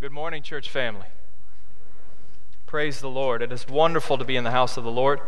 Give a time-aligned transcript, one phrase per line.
[0.00, 1.08] Good morning, church family.
[2.64, 3.42] Praise the Lord.
[3.42, 5.20] It is wonderful to be in the house of the Lord.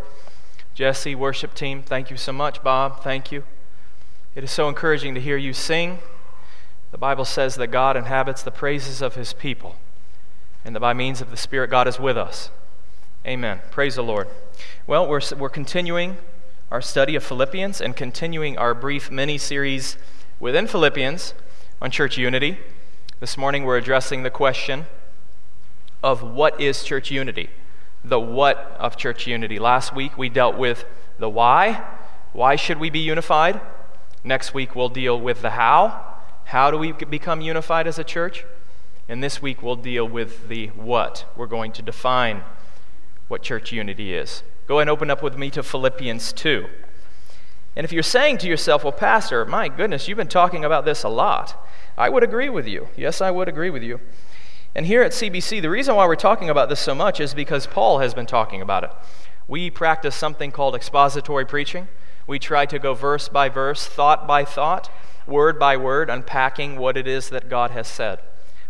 [0.72, 2.62] Jesse, worship team, thank you so much.
[2.62, 3.44] Bob, thank you.
[4.34, 5.98] It is so encouraging to hear you sing.
[6.90, 9.76] The Bible says that God inhabits the praises of his people,
[10.64, 12.50] and that by means of the Spirit, God is with us.
[13.26, 13.60] Amen.
[13.70, 14.26] Praise the Lord.
[14.86, 16.16] Well, we're, we're continuing
[16.70, 19.98] our study of Philippians and continuing our brief mini series
[20.40, 21.34] within Philippians
[21.82, 22.56] on church unity.
[23.22, 24.86] This morning we're addressing the question
[26.02, 27.50] of what is church unity?
[28.02, 29.60] The what of church unity.
[29.60, 30.84] Last week we dealt with
[31.20, 31.84] the why.
[32.32, 33.60] Why should we be unified?
[34.24, 36.16] Next week we'll deal with the how.
[36.46, 38.44] How do we become unified as a church?
[39.08, 41.24] And this week we'll deal with the what.
[41.36, 42.42] We're going to define
[43.28, 44.42] what church unity is.
[44.66, 46.66] Go and open up with me to Philippians 2.
[47.76, 51.04] And if you're saying to yourself, well, Pastor, my goodness, you've been talking about this
[51.04, 51.56] a lot.
[51.96, 52.88] I would agree with you.
[52.96, 54.00] Yes, I would agree with you.
[54.74, 57.66] And here at CBC, the reason why we're talking about this so much is because
[57.66, 58.90] Paul has been talking about it.
[59.46, 61.88] We practice something called expository preaching.
[62.26, 64.90] We try to go verse by verse, thought by thought,
[65.26, 68.20] word by word, unpacking what it is that God has said.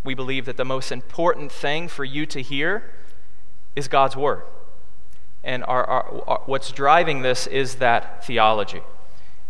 [0.03, 2.91] We believe that the most important thing for you to hear
[3.77, 4.43] is God's word.
[5.45, 8.83] And our, our, our, what's driving this is that theology.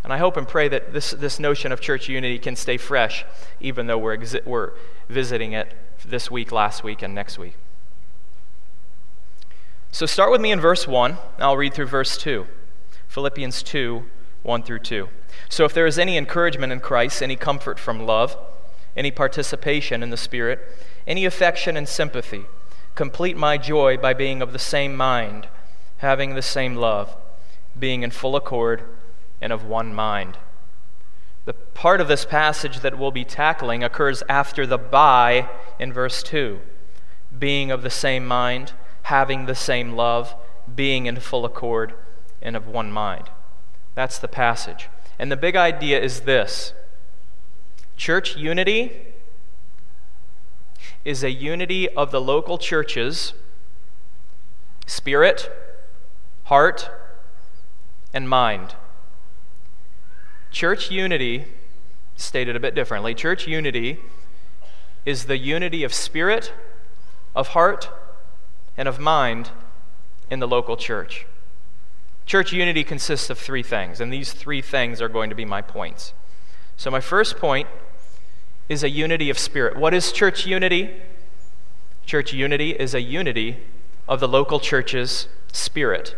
[0.04, 3.24] And I hope and pray that this, this notion of church unity can stay fresh,
[3.60, 4.72] even though we're, exi- we're
[5.08, 5.72] visiting it
[6.04, 7.54] this week, last week, and next week.
[9.92, 11.18] So start with me in verse 1.
[11.38, 12.46] I'll read through verse 2.
[13.08, 14.04] Philippians 2
[14.42, 15.08] 1 through 2.
[15.48, 18.36] So if there is any encouragement in Christ, any comfort from love,
[18.96, 20.58] any participation in the Spirit,
[21.06, 22.46] any affection and sympathy,
[22.96, 25.48] complete my joy by being of the same mind,
[25.98, 27.16] having the same love,
[27.78, 28.82] being in full accord
[29.42, 30.38] and of one mind.
[31.44, 36.22] The part of this passage that we'll be tackling occurs after the by in verse
[36.22, 36.60] 2
[37.38, 38.72] being of the same mind,
[39.04, 40.34] having the same love,
[40.72, 41.94] being in full accord,
[42.42, 43.30] and of one mind.
[43.94, 44.88] That's the passage.
[45.18, 46.74] And the big idea is this
[47.96, 49.06] church unity
[51.04, 53.32] is a unity of the local churches,
[54.86, 55.50] spirit,
[56.44, 56.90] heart,
[58.12, 58.74] and mind.
[60.52, 61.46] Church unity,
[62.14, 63.98] stated a bit differently, church unity
[65.06, 66.52] is the unity of spirit,
[67.34, 67.90] of heart,
[68.76, 69.50] and of mind
[70.30, 71.26] in the local church.
[72.26, 75.62] Church unity consists of three things, and these three things are going to be my
[75.62, 76.12] points.
[76.76, 77.68] So, my first point
[78.68, 79.76] is a unity of spirit.
[79.76, 80.90] What is church unity?
[82.04, 83.58] Church unity is a unity
[84.06, 86.14] of the local church's spirit.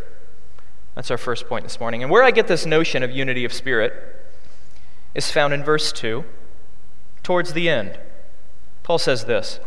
[0.95, 2.03] That's our first point this morning.
[2.03, 4.14] And where I get this notion of unity of spirit
[5.15, 6.25] is found in verse 2,
[7.23, 7.99] towards the end.
[8.83, 9.61] Paul says this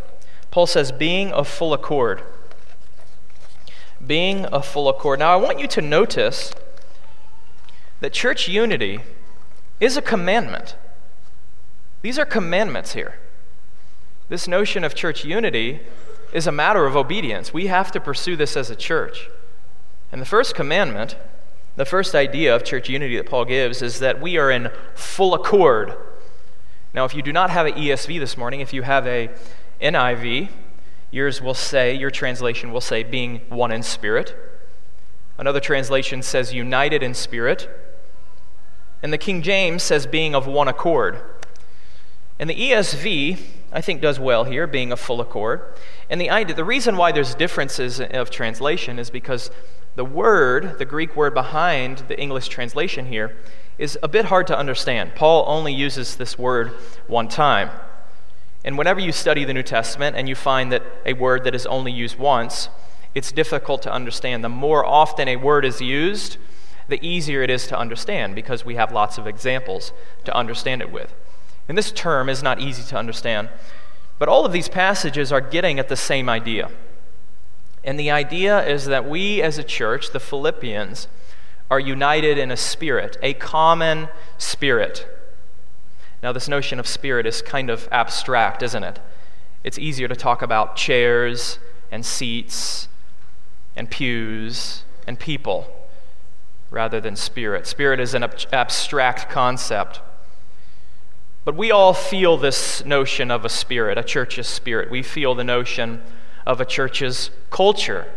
[0.52, 2.22] Paul says, being of full accord.
[4.06, 5.20] Being of full accord.
[5.20, 6.54] Now, I want you to notice
[8.00, 9.00] that church unity
[9.80, 10.76] is a commandment.
[12.02, 13.20] These are commandments here.
[14.30, 15.80] This notion of church unity
[16.34, 17.54] is a matter of obedience.
[17.54, 19.30] We have to pursue this as a church.
[20.12, 21.16] And the first commandment
[21.78, 25.36] the first idea of church unity that Paul gives is that we are in full
[25.36, 25.96] accord.
[26.92, 29.30] Now, if you do not have an ESV this morning, if you have a
[29.80, 30.50] NIV,
[31.12, 34.36] yours will say, your translation will say, being one in spirit.
[35.38, 37.70] Another translation says, united in spirit.
[39.04, 41.22] And the King James says, being of one accord.
[42.40, 43.40] And the ESV,
[43.72, 45.76] I think, does well here, being of full accord.
[46.10, 49.52] And the, idea, the reason why there's differences of translation is because
[49.98, 53.36] the word, the Greek word behind the English translation here,
[53.80, 55.16] is a bit hard to understand.
[55.16, 56.70] Paul only uses this word
[57.08, 57.72] one time.
[58.64, 61.66] And whenever you study the New Testament and you find that a word that is
[61.66, 62.70] only used once,
[63.16, 64.44] it's difficult to understand.
[64.44, 66.38] The more often a word is used,
[66.88, 69.94] the easier it is to understand because we have lots of examples
[70.26, 71.12] to understand it with.
[71.68, 73.50] And this term is not easy to understand,
[74.20, 76.70] but all of these passages are getting at the same idea.
[77.88, 81.08] And the idea is that we as a church, the Philippians,
[81.72, 85.08] are united in a spirit, a common spirit.
[86.22, 89.00] Now, this notion of spirit is kind of abstract, isn't it?
[89.64, 92.90] It's easier to talk about chairs and seats
[93.74, 95.74] and pews and people
[96.70, 97.68] rather than spirit.
[97.68, 100.02] Spirit is an ab- abstract concept.
[101.46, 104.92] But we all feel this notion of a spirit, a church's spirit.
[104.92, 106.02] We feel the notion
[106.48, 108.10] of a church's culture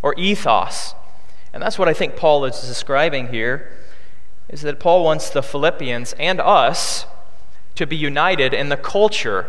[0.00, 0.94] or ethos.
[1.52, 3.70] And that's what I think Paul is describing here
[4.48, 7.06] is that Paul wants the Philippians and us
[7.74, 9.48] to be united in the culture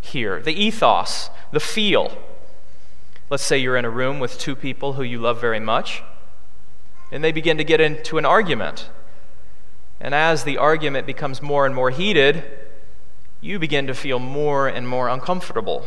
[0.00, 2.16] here the ethos, the feel.
[3.28, 6.04] Let's say you're in a room with two people who you love very much,
[7.10, 8.88] and they begin to get into an argument.
[10.00, 12.44] And as the argument becomes more and more heated,
[13.40, 15.86] you begin to feel more and more uncomfortable.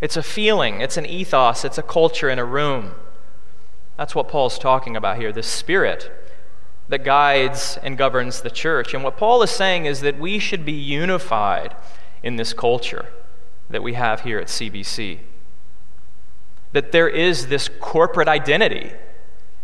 [0.00, 2.94] It's a feeling, it's an ethos, it's a culture in a room.
[3.96, 6.10] That's what Paul's talking about here this spirit
[6.88, 8.94] that guides and governs the church.
[8.94, 11.74] And what Paul is saying is that we should be unified
[12.22, 13.06] in this culture
[13.68, 15.20] that we have here at CBC.
[16.72, 18.92] That there is this corporate identity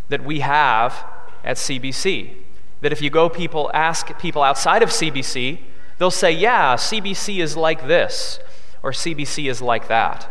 [0.08, 1.04] that we have
[1.44, 2.34] at CBC.
[2.80, 5.60] That if you go people ask people outside of CBC,
[5.98, 8.40] they'll say, "Yeah, CBC is like this."
[8.82, 10.28] Or CBC is like that.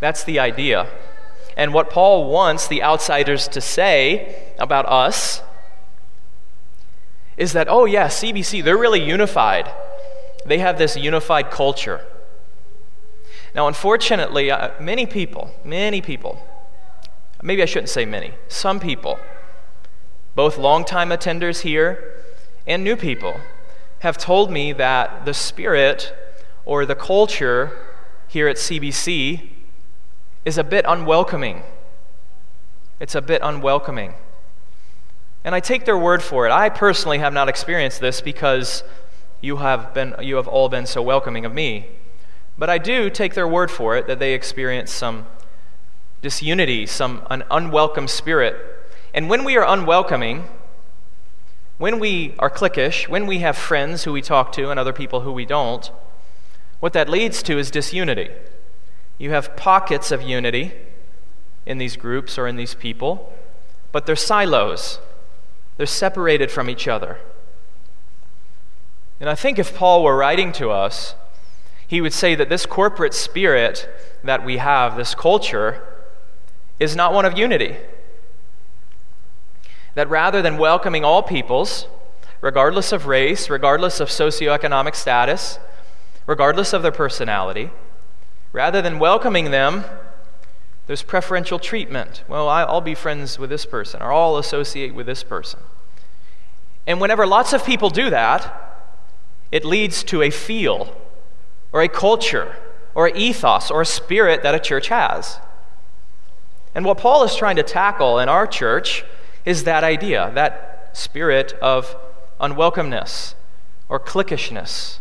[0.00, 0.88] That's the idea.
[1.56, 5.42] And what Paul wants the outsiders to say about us
[7.36, 9.70] is that, oh, yeah, CBC, they're really unified.
[10.44, 12.04] They have this unified culture.
[13.54, 16.40] Now, unfortunately, uh, many people, many people,
[17.42, 19.18] maybe I shouldn't say many, some people,
[20.34, 22.22] both longtime attenders here
[22.66, 23.40] and new people,
[24.00, 26.14] have told me that the Spirit
[26.68, 27.72] or the culture
[28.28, 29.48] here at CBC
[30.44, 31.62] is a bit unwelcoming.
[33.00, 34.12] It's a bit unwelcoming.
[35.44, 36.52] And I take their word for it.
[36.52, 38.84] I personally have not experienced this because
[39.40, 41.86] you have, been, you have all been so welcoming of me.
[42.58, 45.24] But I do take their word for it that they experience some
[46.20, 48.56] disunity, some an unwelcome spirit.
[49.14, 50.44] And when we are unwelcoming,
[51.78, 55.22] when we are cliquish, when we have friends who we talk to and other people
[55.22, 55.90] who we don't,
[56.80, 58.30] what that leads to is disunity.
[59.18, 60.72] You have pockets of unity
[61.66, 63.32] in these groups or in these people,
[63.92, 65.00] but they're silos.
[65.76, 67.18] They're separated from each other.
[69.20, 71.14] And I think if Paul were writing to us,
[71.86, 73.88] he would say that this corporate spirit
[74.22, 75.82] that we have, this culture,
[76.78, 77.76] is not one of unity.
[79.94, 81.88] That rather than welcoming all peoples,
[82.40, 85.58] regardless of race, regardless of socioeconomic status,
[86.28, 87.70] regardless of their personality.
[88.52, 89.82] Rather than welcoming them,
[90.86, 92.22] there's preferential treatment.
[92.28, 95.60] Well, I'll be friends with this person, or I'll associate with this person.
[96.86, 98.94] And whenever lots of people do that,
[99.50, 100.94] it leads to a feel,
[101.72, 102.56] or a culture,
[102.94, 105.40] or an ethos, or a spirit that a church has.
[106.74, 109.02] And what Paul is trying to tackle in our church
[109.46, 111.96] is that idea, that spirit of
[112.38, 113.34] unwelcomeness
[113.88, 115.00] or cliquishness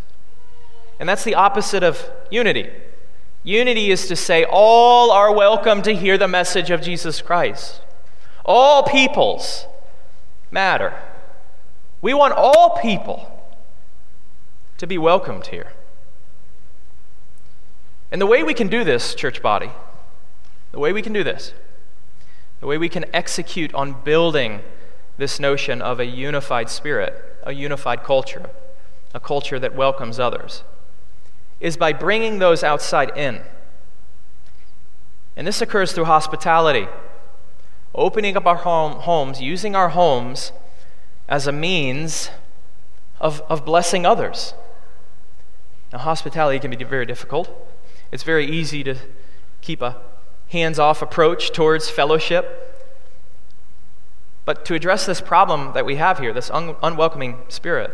[0.99, 2.69] and that's the opposite of unity.
[3.43, 7.81] Unity is to say, all are welcome to hear the message of Jesus Christ.
[8.43, 9.65] All peoples
[10.51, 10.99] matter.
[12.01, 13.31] We want all people
[14.77, 15.73] to be welcomed here.
[18.11, 19.71] And the way we can do this, church body,
[20.71, 21.53] the way we can do this,
[22.59, 24.61] the way we can execute on building
[25.17, 28.49] this notion of a unified spirit, a unified culture,
[29.13, 30.63] a culture that welcomes others
[31.59, 33.41] is by bringing those outside in.
[35.35, 36.87] And this occurs through hospitality,
[37.93, 40.51] opening up our home, homes, using our homes
[41.27, 42.29] as a means
[43.19, 44.53] of, of blessing others.
[45.91, 47.49] Now, hospitality can be very difficult.
[48.11, 48.95] It's very easy to
[49.61, 49.97] keep a
[50.49, 52.63] hands off approach towards fellowship.
[54.45, 57.91] But to address this problem that we have here, this un- unwelcoming spirit,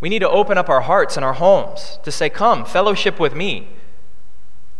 [0.00, 3.34] we need to open up our hearts and our homes to say, Come, fellowship with
[3.34, 3.68] me.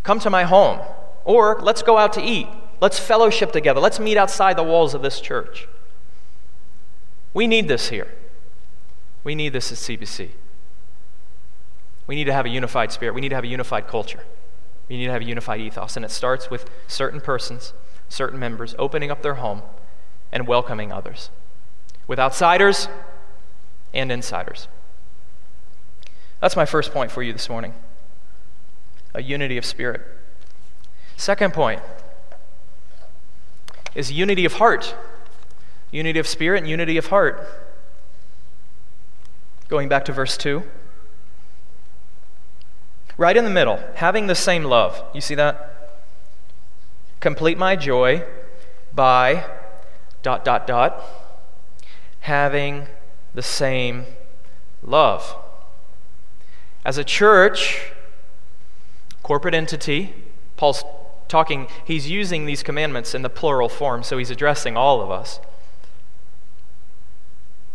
[0.02, 0.80] Come to my home.
[1.24, 2.48] Or let's go out to eat.
[2.80, 3.80] Let's fellowship together.
[3.80, 5.68] Let's meet outside the walls of this church.
[7.34, 8.12] We need this here.
[9.22, 10.30] We need this at CBC.
[12.06, 13.14] We need to have a unified spirit.
[13.14, 14.24] We need to have a unified culture.
[14.88, 15.96] We need to have a unified ethos.
[15.96, 17.74] And it starts with certain persons,
[18.08, 19.62] certain members opening up their home
[20.32, 21.30] and welcoming others,
[22.06, 22.88] with outsiders
[23.92, 24.68] and insiders.
[26.40, 27.74] That's my first point for you this morning
[29.14, 30.02] a unity of spirit.
[31.16, 31.82] Second point
[33.94, 34.94] is unity of heart.
[35.90, 37.44] Unity of spirit and unity of heart.
[39.68, 40.62] Going back to verse 2.
[43.16, 45.02] Right in the middle, having the same love.
[45.12, 46.00] You see that?
[47.18, 48.24] Complete my joy
[48.94, 49.44] by
[50.22, 51.02] dot, dot, dot,
[52.20, 52.86] having
[53.34, 54.06] the same
[54.82, 55.36] love.
[56.84, 57.92] As a church,
[59.22, 60.14] corporate entity,
[60.56, 60.82] Paul's
[61.28, 65.40] talking, he's using these commandments in the plural form, so he's addressing all of us.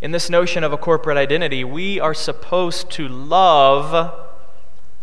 [0.01, 4.13] In this notion of a corporate identity, we are supposed to love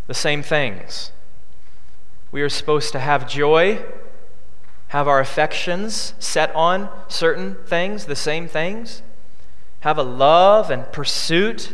[0.07, 1.11] the same things.
[2.31, 3.81] We are supposed to have joy,
[4.89, 9.01] have our affections set on certain things, the same things,
[9.79, 11.73] have a love and pursuit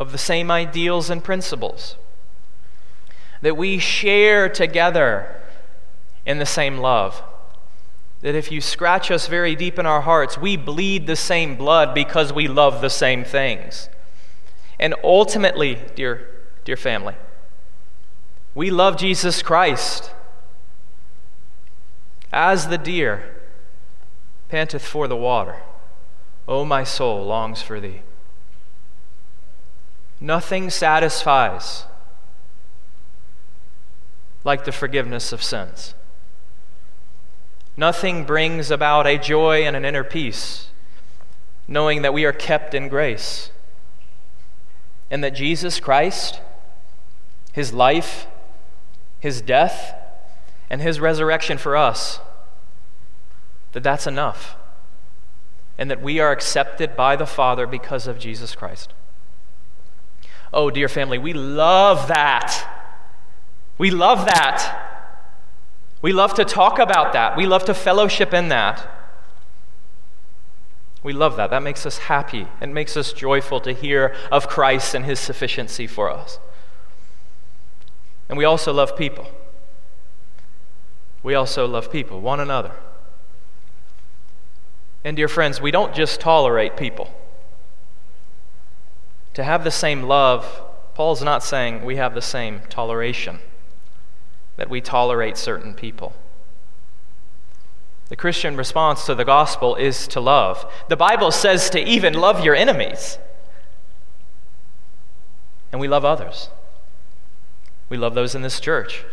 [0.00, 1.96] of the same ideals and principles,
[3.42, 5.42] that we share together
[6.24, 7.22] in the same love.
[8.22, 11.94] That if you scratch us very deep in our hearts, we bleed the same blood
[11.94, 13.90] because we love the same things.
[14.78, 16.26] And ultimately, dear,
[16.64, 17.14] dear family,
[18.54, 20.12] we love Jesus Christ.
[22.32, 23.34] As the deer
[24.48, 25.56] panteth for the water,
[26.48, 28.00] O my soul longs for thee.
[30.20, 31.84] Nothing satisfies
[34.44, 35.94] like the forgiveness of sins.
[37.76, 40.68] Nothing brings about a joy and an inner peace,
[41.66, 43.50] knowing that we are kept in grace
[45.10, 46.40] and that Jesus Christ,
[47.52, 48.26] his life,
[49.18, 49.94] his death,
[50.70, 52.20] and his resurrection for us,
[53.72, 54.56] that that's enough.
[55.76, 58.92] And that we are accepted by the Father because of Jesus Christ.
[60.52, 62.66] Oh, dear family, we love that.
[63.78, 64.88] We love that.
[66.02, 67.36] We love to talk about that.
[67.36, 68.88] We love to fellowship in that.
[71.02, 71.50] We love that.
[71.50, 72.46] That makes us happy.
[72.60, 76.38] It makes us joyful to hear of Christ and his sufficiency for us.
[78.28, 79.26] And we also love people.
[81.22, 82.72] We also love people, one another.
[85.04, 87.14] And, dear friends, we don't just tolerate people.
[89.40, 90.60] To have the same love,
[90.92, 93.38] Paul's not saying we have the same toleration,
[94.58, 96.12] that we tolerate certain people.
[98.10, 100.70] The Christian response to the gospel is to love.
[100.90, 103.16] The Bible says to even love your enemies.
[105.72, 106.50] And we love others.
[107.88, 109.06] We love those in this church.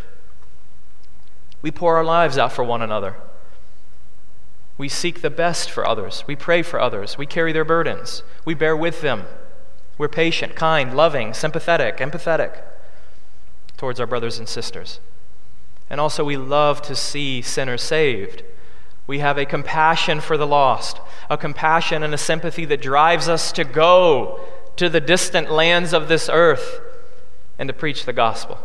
[1.62, 3.15] We pour our lives out for one another.
[4.77, 6.25] We seek the best for others.
[6.27, 7.17] We pray for others.
[7.17, 8.24] We carry their burdens.
[8.43, 9.24] We bear with them.
[9.97, 12.61] We're patient, kind, loving, sympathetic, empathetic
[13.77, 14.99] towards our brothers and sisters.
[15.89, 18.43] And also, we love to see sinners saved.
[19.07, 20.99] We have a compassion for the lost,
[21.29, 24.41] a compassion and a sympathy that drives us to go
[24.75, 26.81] to the distant lands of this earth
[27.57, 28.59] and to preach the gospel.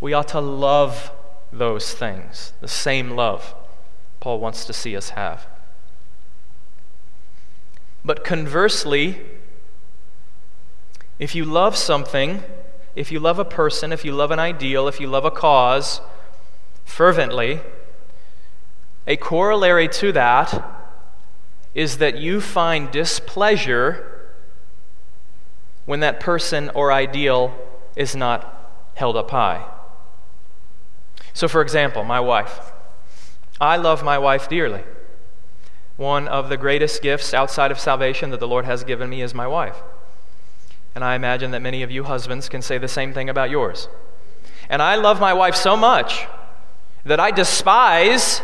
[0.00, 1.12] We ought to love
[1.52, 3.54] those things, the same love
[4.24, 5.46] Paul wants to see us have.
[8.04, 9.20] But conversely,
[11.24, 12.42] if you love something,
[12.94, 16.02] if you love a person, if you love an ideal, if you love a cause
[16.84, 17.60] fervently,
[19.06, 20.62] a corollary to that
[21.74, 24.34] is that you find displeasure
[25.86, 27.54] when that person or ideal
[27.96, 29.64] is not held up high.
[31.32, 32.70] So, for example, my wife.
[33.58, 34.84] I love my wife dearly.
[35.96, 39.32] One of the greatest gifts outside of salvation that the Lord has given me is
[39.32, 39.82] my wife.
[40.94, 43.88] And I imagine that many of you husbands can say the same thing about yours.
[44.68, 46.26] And I love my wife so much
[47.04, 48.40] that I despise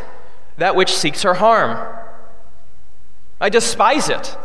[0.59, 1.97] that which seeks her harm.
[3.41, 4.37] I despise it.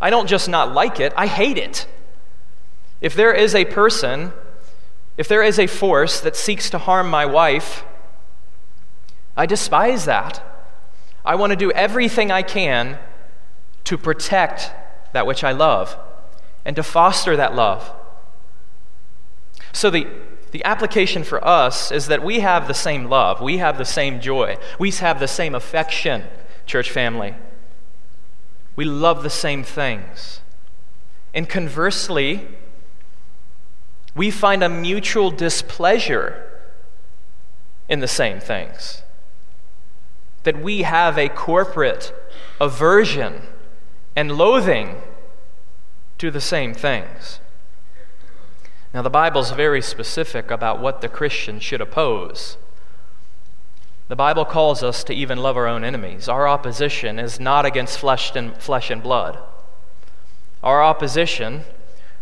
[0.00, 1.86] I don't just not like it, I hate it.
[3.00, 4.32] If there is a person,
[5.16, 7.84] if there is a force that seeks to harm my wife,
[9.36, 10.42] I despise that.
[11.24, 12.98] I want to do everything I can
[13.84, 14.72] to protect
[15.12, 15.96] that which I love
[16.64, 17.92] and to foster that love.
[19.72, 20.06] So, the,
[20.50, 24.20] the application for us is that we have the same love, we have the same
[24.20, 26.24] joy, we have the same affection,
[26.66, 27.34] church family.
[28.76, 30.40] We love the same things.
[31.34, 32.48] And conversely,
[34.14, 36.48] we find a mutual displeasure
[37.88, 39.02] in the same things.
[40.44, 42.14] That we have a corporate
[42.60, 43.42] aversion
[44.14, 44.96] and loathing
[46.22, 47.40] to the same things.
[48.94, 52.56] Now, the Bible's very specific about what the Christian should oppose.
[54.06, 56.28] The Bible calls us to even love our own enemies.
[56.28, 59.36] Our opposition is not against flesh and, flesh and blood.
[60.62, 61.64] Our opposition,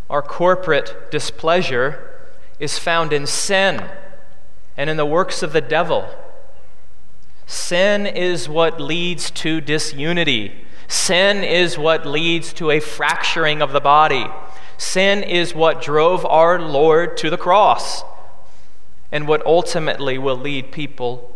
[0.08, 2.22] our corporate displeasure,
[2.58, 3.86] is found in sin
[4.78, 6.08] and in the works of the devil.
[7.46, 10.64] Sin is what leads to disunity.
[10.90, 14.26] Sin is what leads to a fracturing of the body.
[14.76, 18.02] Sin is what drove our Lord to the cross
[19.12, 21.32] and what ultimately will lead people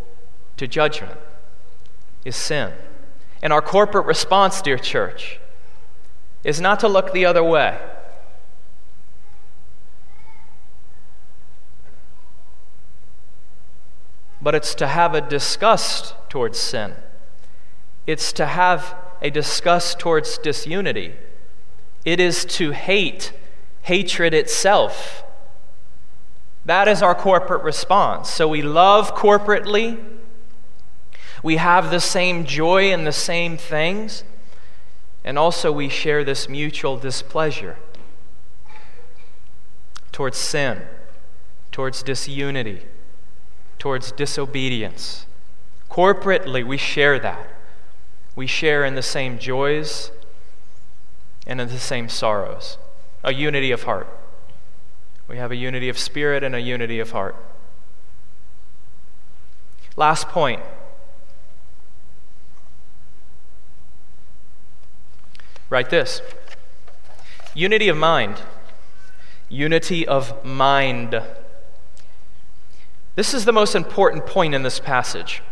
[0.57, 1.21] to judgment
[2.25, 2.73] is sin.
[3.45, 5.39] And our corporate response, dear church,
[6.43, 7.79] is not to look the other way.
[14.43, 16.95] But it's to have a disgust towards sin.
[18.05, 21.15] It's to have a disgust towards disunity.
[22.05, 23.33] It is to hate
[23.81, 25.25] hatred itself.
[26.67, 28.31] That is our corporate response.
[28.31, 30.03] So we love corporately.
[31.43, 34.25] We have the same joy in the same things.
[35.25, 37.79] And also we share this mutual displeasure
[40.13, 40.83] towards sin,
[41.73, 42.83] towards disunity,
[43.79, 45.27] towards disobedience.
[45.91, 47.54] Corporately, we share that.
[48.37, 50.11] We share in the same joys
[51.47, 52.79] and in the same sorrows.
[53.23, 54.09] A unity of heart.
[55.29, 57.37] We have a unity of spirit and a unity of heart.
[59.97, 60.61] Last point.
[65.71, 66.21] Write this
[67.55, 68.43] unity of mind.
[69.49, 71.23] Unity of mind.
[73.15, 75.43] This is the most important point in this passage.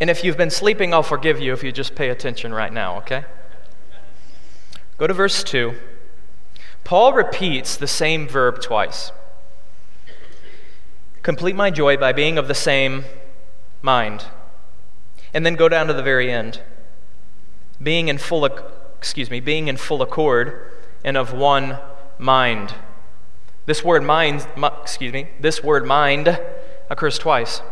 [0.00, 2.98] And if you've been sleeping, I'll forgive you if you just pay attention right now,
[2.98, 3.24] okay?
[4.98, 5.74] Go to verse 2.
[6.84, 9.12] Paul repeats the same verb twice.
[11.22, 13.04] Complete my joy by being of the same
[13.80, 14.26] mind.
[15.32, 16.60] And then go down to the very end.
[17.82, 20.70] Being in full excuse me, being in full accord
[21.04, 21.78] and of one
[22.18, 22.74] mind.
[23.66, 24.46] This word mind,
[24.82, 26.38] excuse me, this word mind
[26.90, 27.62] occurs twice.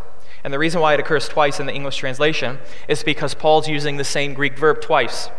[0.45, 2.59] And the reason why it occurs twice in the English translation
[2.89, 5.31] is because Paul's using the same Greek verb twice.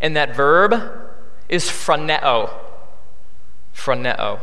[0.00, 0.74] And that verb
[1.48, 2.50] is phroneo.
[3.74, 4.40] Phroneo.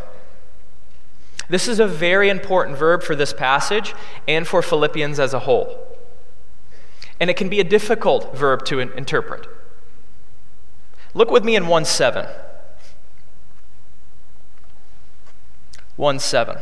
[1.50, 3.94] This is a very important verb for this passage
[4.28, 5.80] and for Philippians as a whole.
[7.20, 9.48] And it can be a difficult verb to in- interpret.
[11.14, 12.28] Look with me in 1 7.
[15.96, 16.58] 1 7.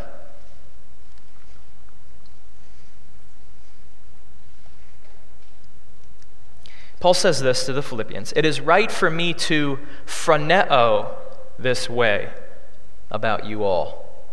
[7.04, 11.14] Paul says this to the Philippians It is right for me to phroneo
[11.60, 12.32] this way
[13.12, 14.26] about you all.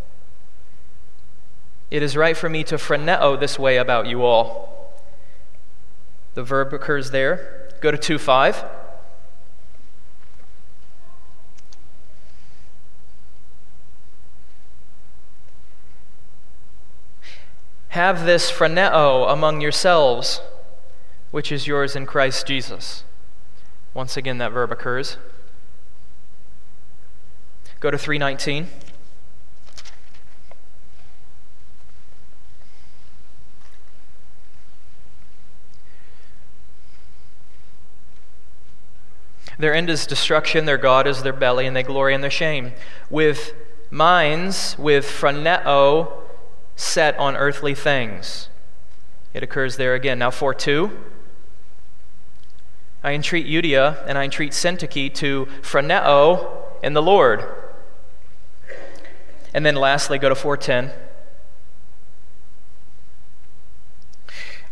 [1.90, 4.94] It is right for me to phroneo this way about you all.
[6.34, 7.70] The verb occurs there.
[7.80, 8.64] Go to 2 5.
[17.88, 20.40] Have this phroneo among yourselves,
[21.30, 23.04] which is yours in Christ Jesus.
[23.94, 25.16] Once again, that verb occurs.
[27.80, 28.68] Go to 319.
[39.58, 42.72] Their end is destruction, their God is their belly, and they glory in their shame.
[43.10, 43.52] With
[43.90, 46.12] minds, with phroneo,
[46.76, 48.48] set on earthly things.
[49.34, 50.18] It occurs there again.
[50.18, 50.90] Now, 4 2.
[53.02, 57.44] I entreat Euodia and I entreat Syntyche to phroneo in the Lord.
[59.54, 60.92] And then lastly, go to 410.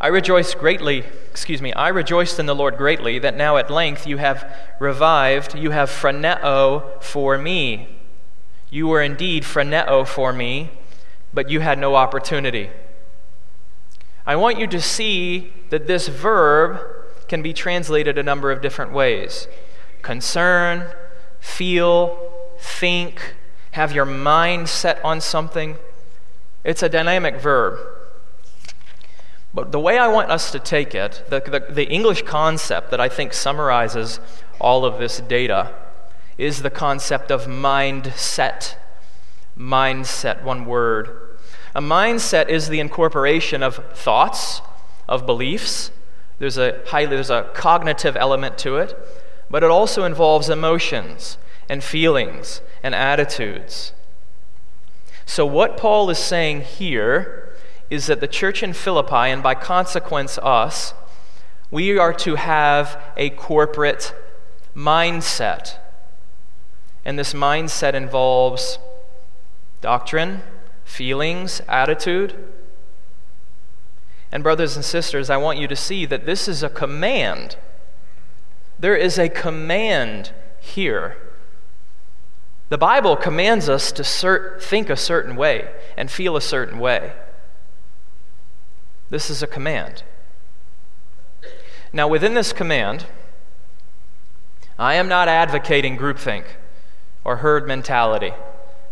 [0.01, 4.07] I rejoice greatly, excuse me, I rejoiced in the Lord greatly that now at length
[4.07, 7.89] you have revived, you have phroneo for me.
[8.71, 10.71] You were indeed phroneo for me,
[11.35, 12.71] but you had no opportunity.
[14.25, 16.98] I want you to see that this verb
[17.29, 19.49] can be translated a number of different ways
[20.03, 20.91] concern,
[21.41, 23.37] feel, think,
[23.73, 25.77] have your mind set on something.
[26.65, 27.79] It's a dynamic verb.
[29.53, 33.01] But the way I want us to take it, the, the, the, English concept that
[33.01, 34.21] I think summarizes
[34.61, 35.75] all of this data,
[36.39, 38.77] is the concept of mindset
[39.59, 41.39] mindset, one word.
[41.75, 44.63] A mindset is the incorporation of thoughts,
[45.09, 45.91] of beliefs.
[46.39, 48.97] There's a highly there's a cognitive element to it,
[49.51, 53.93] but it also involves emotions and feelings and attitudes.
[55.27, 57.55] So what Paul is saying here
[57.91, 60.95] is that the church in Philippi and by consequence us
[61.71, 64.15] we are to have a corporate
[64.75, 65.77] mindset.
[67.05, 68.79] And this mindset involves
[69.81, 70.43] doctrine,
[70.85, 72.37] feelings, attitude.
[74.31, 77.57] And, brothers and sisters, I want you to see that this is a command.
[78.79, 81.17] There is a command here.
[82.69, 87.15] The Bible commands us to cert- think a certain way and feel a certain way.
[89.09, 90.03] This is a command.
[91.93, 93.07] Now, within this command,
[94.79, 96.45] I am not advocating groupthink
[97.25, 98.35] or herd mentality.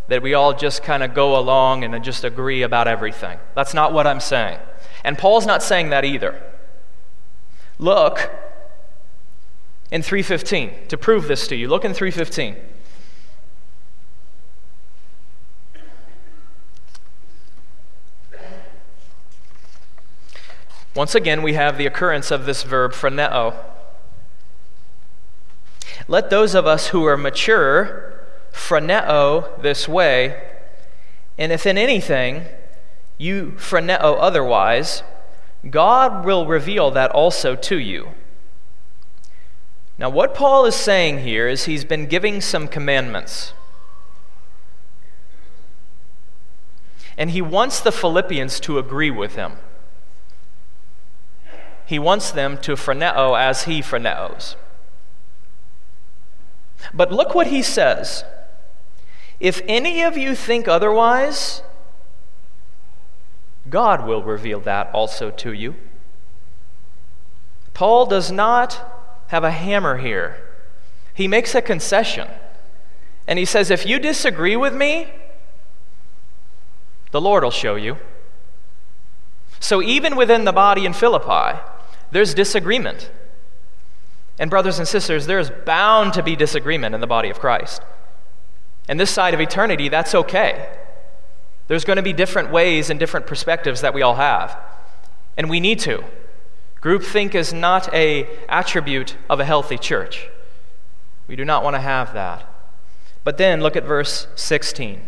[0.08, 3.38] that we all just kind of go along and just agree about everything.
[3.54, 4.58] That's not what I'm saying.
[5.06, 6.42] And Paul's not saying that either.
[7.78, 8.28] Look
[9.92, 11.68] in 315 to prove this to you.
[11.68, 12.56] Look in 315.
[20.96, 23.54] Once again, we have the occurrence of this verb phroneo.
[26.08, 30.42] Let those of us who are mature phroneo this way,
[31.38, 32.46] and if in anything
[33.18, 35.02] you phroneo otherwise,
[35.70, 38.10] God will reveal that also to you.
[39.98, 43.54] Now, what Paul is saying here is he's been giving some commandments.
[47.16, 49.52] And he wants the Philippians to agree with him.
[51.86, 54.56] He wants them to phroneo as he phroneos.
[56.92, 58.24] But look what he says.
[59.40, 61.62] If any of you think otherwise,
[63.68, 65.74] God will reveal that also to you.
[67.74, 68.80] Paul does not
[69.28, 70.36] have a hammer here.
[71.12, 72.28] He makes a concession.
[73.26, 75.08] And he says, If you disagree with me,
[77.10, 77.96] the Lord will show you.
[79.58, 81.58] So, even within the body in Philippi,
[82.10, 83.10] there's disagreement.
[84.38, 87.82] And, brothers and sisters, there's bound to be disagreement in the body of Christ.
[88.88, 90.68] And this side of eternity, that's okay.
[91.68, 94.58] There's going to be different ways and different perspectives that we all have.
[95.36, 96.04] And we need to.
[96.80, 100.28] Groupthink is not a attribute of a healthy church.
[101.26, 102.48] We do not want to have that.
[103.24, 105.00] But then look at verse 16.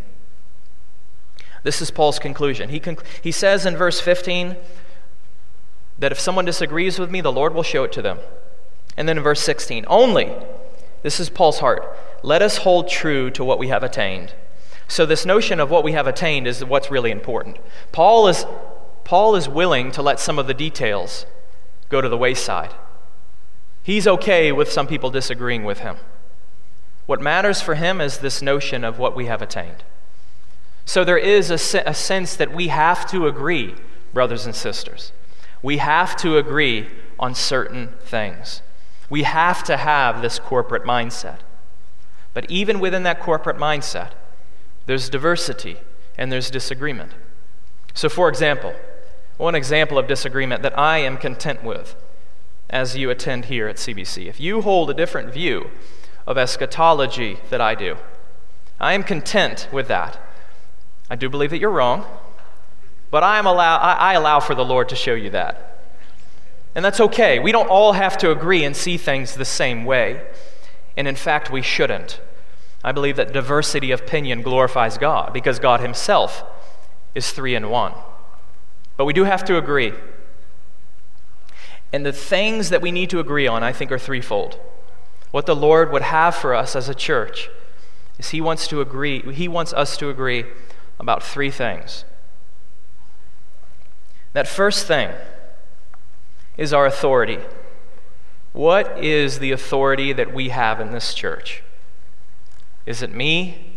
[1.63, 2.71] This is Paul's conclusion.
[2.71, 4.57] He, conc- he says in verse 15,
[5.99, 8.19] that if someone disagrees with me, the Lord will show it to them.
[8.97, 10.33] And then in verse 16, only,
[11.03, 14.35] this is Paul's heart, let us hold true to what we have attained.
[14.89, 17.59] So, this notion of what we have attained is what's really important.
[17.93, 18.47] Paul is,
[19.05, 21.27] Paul is willing to let some of the details
[21.91, 22.73] go to the wayside.
[23.83, 25.97] He's okay with some people disagreeing with him.
[27.05, 29.85] What matters for him is this notion of what we have attained.
[30.87, 33.75] So, there is a, a sense that we have to agree,
[34.15, 35.13] brothers and sisters.
[35.63, 38.63] We have to agree on certain things.
[39.11, 41.41] We have to have this corporate mindset.
[42.33, 44.13] But even within that corporate mindset,
[44.89, 45.77] there's diversity
[46.17, 47.13] and there's disagreement.
[47.93, 48.75] So, for example,
[49.37, 51.95] one example of disagreement that I am content with
[52.71, 54.27] as you attend here at CBC.
[54.29, 55.71] If you hold a different view
[56.27, 57.99] of eschatology that I do,
[58.81, 60.19] I am content with that.
[61.11, 62.07] I do believe that you're wrong.
[63.11, 65.83] But I, am allow, I, I allow for the Lord to show you that.
[66.75, 67.39] And that's okay.
[67.39, 70.27] We don't all have to agree and see things the same way.
[70.97, 72.23] And in fact, we shouldn't.
[72.83, 76.45] I believe that diversity of opinion glorifies God because God Himself
[77.15, 77.93] is three in one.
[78.97, 79.93] But we do have to agree.
[81.93, 84.59] And the things that we need to agree on, I think, are threefold.
[85.31, 87.49] What the Lord would have for us as a church
[88.19, 90.45] is He wants to agree, He wants us to agree
[90.99, 92.05] about three things.
[94.33, 95.11] That first thing
[96.57, 97.39] is our authority.
[98.53, 101.63] What is the authority that we have in this church?
[102.89, 103.77] Is it me?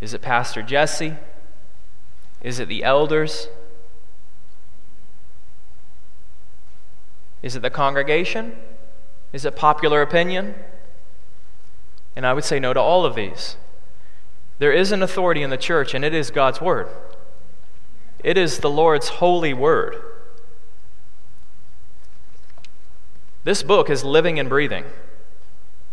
[0.00, 1.16] Is it Pastor Jesse?
[2.40, 3.48] Is it the elders?
[7.42, 8.54] Is it the congregation?
[9.32, 10.54] Is it popular opinion?
[12.14, 13.56] And I would say no to all of these.
[14.60, 16.86] There is an authority in the church, and it is God's Word.
[18.22, 19.96] It is the Lord's holy word.
[23.42, 24.84] This book is living and breathing.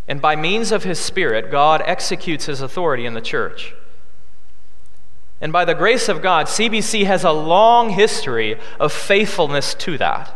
[0.08, 3.74] And by means of His Spirit, God executes His authority in the church.
[5.40, 10.34] And by the grace of God, CBC has a long history of faithfulness to that.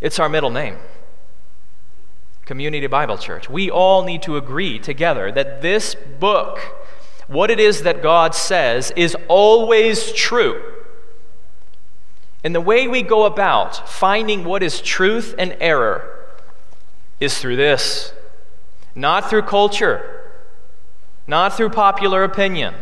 [0.00, 0.78] It's our middle name
[2.44, 3.50] Community Bible Church.
[3.50, 6.60] We all need to agree together that this book
[7.28, 10.62] what it is that God says is always true.
[12.44, 16.15] And the way we go about finding what is truth and error
[17.20, 18.12] is through this
[18.96, 20.32] not through culture,
[21.26, 22.74] not through popular opinion,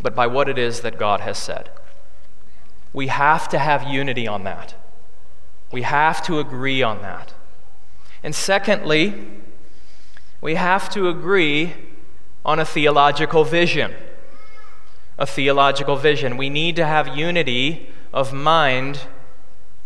[0.00, 1.68] but by what it is that God has said.
[2.92, 4.74] We have to have unity on that.
[5.72, 7.34] We have to agree on that.
[8.22, 9.26] And secondly,
[10.40, 11.74] we have to agree
[12.44, 13.94] on a theological vision.
[15.18, 16.36] A theological vision.
[16.36, 19.00] We need to have unity of mind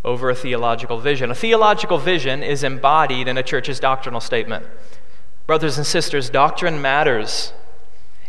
[0.07, 1.31] over a theological vision.
[1.31, 4.64] A theological vision is embodied in a church's doctrinal statement.
[5.47, 7.53] Brothers and sisters, doctrine matters.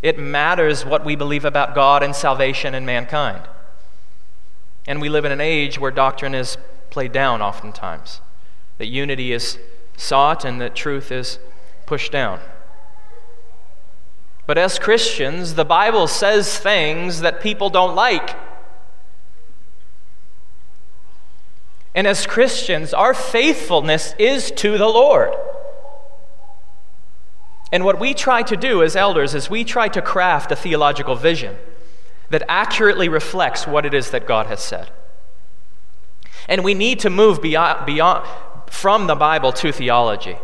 [0.02, 3.48] It matters what we believe about God and salvation and mankind.
[4.86, 6.58] And we live in an age where doctrine is
[6.90, 8.20] played down oftentimes,
[8.78, 9.58] that unity is
[9.96, 11.38] sought and that truth is
[11.86, 12.40] pushed down.
[14.46, 18.34] But as Christians, the Bible says things that people don't like.
[21.98, 25.34] And as Christians, our faithfulness is to the Lord.
[27.72, 31.16] And what we try to do as elders is we try to craft a theological
[31.16, 31.56] vision
[32.30, 34.92] that accurately reflects what it is that God has said.
[36.46, 38.28] And we need to move beyond, beyond,
[38.70, 40.38] from the Bible to theology.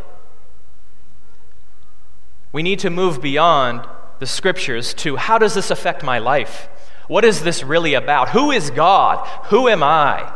[2.50, 3.86] We need to move beyond
[4.18, 6.68] the scriptures to how does this affect my life?
[7.06, 8.30] What is this really about?
[8.30, 9.24] Who is God?
[9.50, 10.33] Who am I?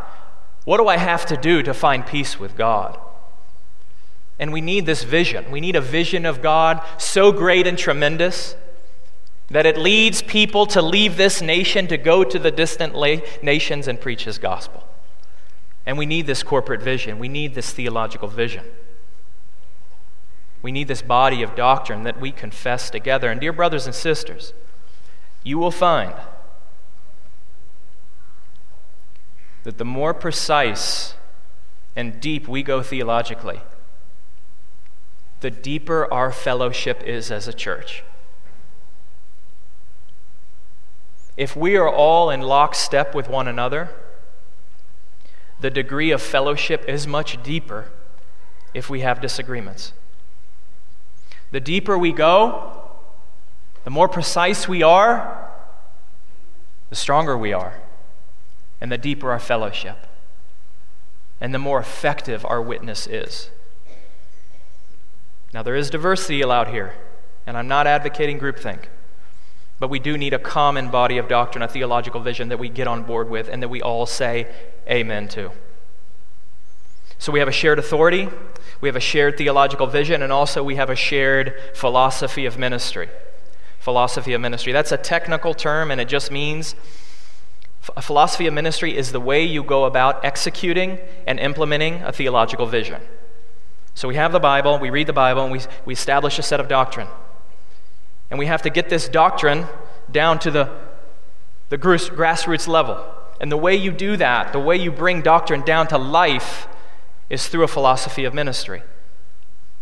[0.68, 3.00] What do I have to do to find peace with God?
[4.38, 5.50] And we need this vision.
[5.50, 8.54] We need a vision of God so great and tremendous
[9.48, 12.94] that it leads people to leave this nation to go to the distant
[13.42, 14.86] nations and preach his gospel.
[15.86, 17.18] And we need this corporate vision.
[17.18, 18.66] We need this theological vision.
[20.60, 23.30] We need this body of doctrine that we confess together.
[23.30, 24.52] And, dear brothers and sisters,
[25.42, 26.12] you will find
[29.68, 31.12] that the more precise
[31.94, 33.60] and deep we go theologically,
[35.40, 38.02] the deeper our fellowship is as a church.
[41.36, 43.90] If we are all in lockstep with one another,
[45.60, 47.90] the degree of fellowship is much deeper
[48.72, 49.92] if we have disagreements.
[51.50, 52.88] The deeper we go,
[53.84, 55.52] the more precise we are,
[56.88, 57.82] the stronger we are,
[58.80, 60.06] and the deeper our fellowship,
[61.40, 63.50] and the more effective our witness is.
[65.52, 66.94] Now, there is diversity allowed here,
[67.46, 68.84] and I'm not advocating groupthink.
[69.78, 72.88] But we do need a common body of doctrine, a theological vision that we get
[72.88, 74.52] on board with and that we all say
[74.88, 75.52] amen to.
[77.18, 78.28] So we have a shared authority,
[78.80, 83.08] we have a shared theological vision, and also we have a shared philosophy of ministry.
[83.80, 84.72] Philosophy of ministry.
[84.72, 86.74] That's a technical term, and it just means
[87.96, 92.66] a philosophy of ministry is the way you go about executing and implementing a theological
[92.66, 93.00] vision.
[93.94, 96.60] So we have the Bible, we read the Bible, and we, we establish a set
[96.60, 97.08] of doctrine.
[98.30, 99.66] And we have to get this doctrine
[100.10, 100.70] down to the,
[101.68, 103.04] the grassroots level.
[103.40, 106.68] And the way you do that, the way you bring doctrine down to life,
[107.30, 108.82] is through a philosophy of ministry.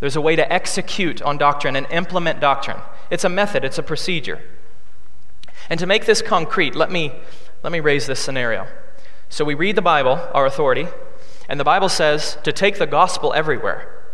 [0.00, 2.78] There's a way to execute on doctrine and implement doctrine.
[3.10, 4.42] It's a method, it's a procedure.
[5.70, 7.12] And to make this concrete, let me,
[7.66, 8.68] let me raise this scenario.
[9.28, 10.86] So we read the Bible, our authority,
[11.48, 14.04] and the Bible says to take the gospel everywhere.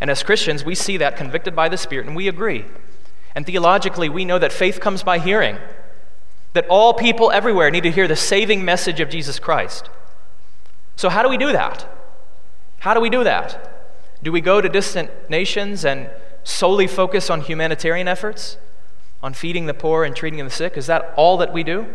[0.00, 2.64] And as Christians, we see that convicted by the Spirit, and we agree.
[3.36, 5.58] And theologically, we know that faith comes by hearing,
[6.54, 9.88] that all people everywhere need to hear the saving message of Jesus Christ.
[10.96, 11.88] So, how do we do that?
[12.80, 13.94] How do we do that?
[14.24, 16.10] Do we go to distant nations and
[16.42, 18.56] solely focus on humanitarian efforts,
[19.22, 20.76] on feeding the poor and treating the sick?
[20.76, 21.86] Is that all that we do?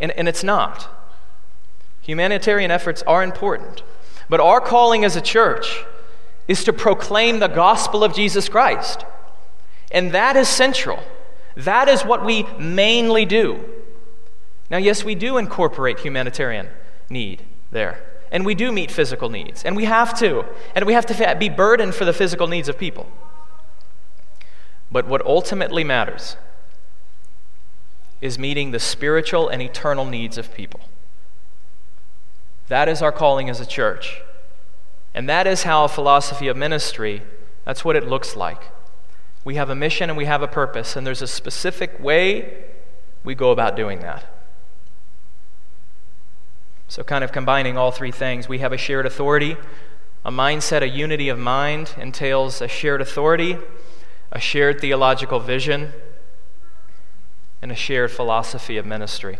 [0.00, 0.88] And, and it's not.
[2.02, 3.82] Humanitarian efforts are important.
[4.28, 5.84] But our calling as a church
[6.48, 9.04] is to proclaim the gospel of Jesus Christ.
[9.92, 11.02] And that is central.
[11.56, 13.64] That is what we mainly do.
[14.70, 16.68] Now, yes, we do incorporate humanitarian
[17.08, 18.04] need there.
[18.32, 19.64] And we do meet physical needs.
[19.64, 20.44] And we have to.
[20.74, 23.08] And we have to be burdened for the physical needs of people.
[24.92, 26.36] But what ultimately matters
[28.20, 30.80] is meeting the spiritual and eternal needs of people.
[32.68, 34.20] That is our calling as a church.
[35.14, 37.22] And that is how a philosophy of ministry,
[37.64, 38.62] that's what it looks like.
[39.44, 42.64] We have a mission and we have a purpose, and there's a specific way
[43.24, 44.24] we go about doing that.
[46.88, 49.56] So, kind of combining all three things, we have a shared authority.
[50.24, 53.56] A mindset, a unity of mind entails a shared authority,
[54.30, 55.92] a shared theological vision,
[57.62, 59.38] and a shared philosophy of ministry.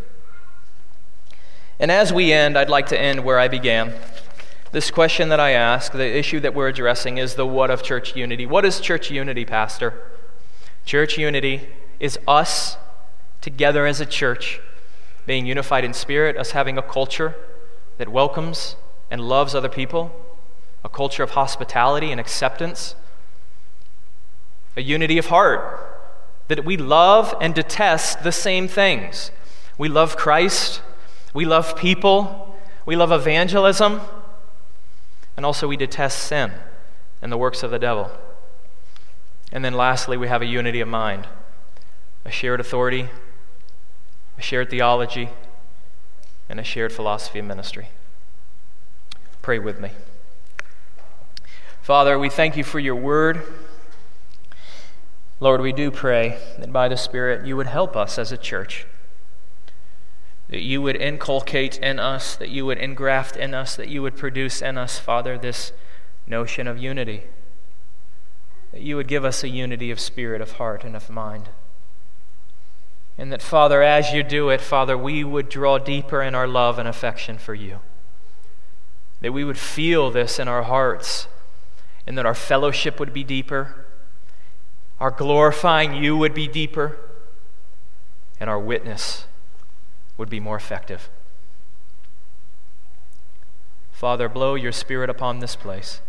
[1.79, 3.95] And as we end, I'd like to end where I began.
[4.73, 8.15] This question that I ask, the issue that we're addressing, is the what of church
[8.15, 8.47] unity.
[8.47, 9.95] What is church unity, Pastor?
[10.85, 12.77] Church unity is us
[13.41, 14.61] together as a church,
[15.27, 17.35] being unified in spirit, us having a culture
[17.99, 18.77] that welcomes
[19.11, 20.13] and loves other people,
[20.85, 22.95] a culture of hospitality and acceptance,
[24.77, 25.90] a unity of heart,
[26.51, 29.31] that we love and detest the same things.
[29.79, 30.83] We love Christ,
[31.33, 34.01] we love people, we love evangelism.
[35.37, 36.51] And also, we detest sin
[37.23, 38.11] and the works of the devil.
[39.53, 41.29] And then lastly, we have a unity of mind,
[42.25, 43.09] a shared authority,
[44.37, 45.29] a shared theology,
[46.49, 47.91] and a shared philosophy of ministry.
[49.41, 49.91] Pray with me.
[51.81, 53.41] Father, we thank you for your word.
[55.43, 58.87] Lord, we do pray that by the Spirit you would help us as a church,
[60.51, 64.17] that you would inculcate in us, that you would engraft in us, that you would
[64.17, 65.73] produce in us, Father, this
[66.27, 67.23] notion of unity,
[68.71, 71.49] that you would give us a unity of spirit, of heart, and of mind.
[73.17, 76.79] And that, Father, as you do it, Father, we would draw deeper in our love
[76.79, 77.79] and affection for you.
[79.23, 81.29] That we would feel this in our hearts,
[82.07, 83.87] and that our fellowship would be deeper
[85.01, 86.99] our glorifying you would be deeper,
[88.39, 89.25] and our witness
[90.19, 91.09] would be more effective.
[93.91, 96.01] Father, blow your Spirit upon this place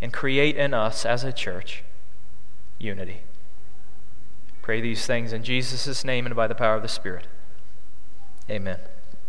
[0.00, 1.82] and create in us as a church
[2.78, 3.20] unity.
[4.62, 7.26] Pray these things in Jesus' name and by the power of the Spirit.
[8.50, 8.78] Amen.